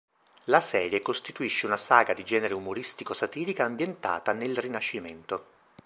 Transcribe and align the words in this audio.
La 0.45 0.59
serie 0.61 0.99
costituisce 0.99 1.67
una 1.67 1.77
saga 1.77 2.13
di 2.15 2.23
genere 2.23 2.55
umoristico-satirica 2.55 3.65
ambientata 3.65 4.33
nel 4.33 4.57
Rinascimento. 4.57 5.45